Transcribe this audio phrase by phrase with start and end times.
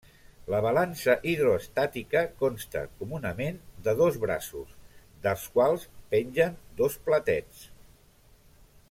[0.51, 3.59] La balança hidroestàtica consta comunament
[3.89, 4.73] de dos braços,
[5.27, 7.63] dels quals pengen dos platets.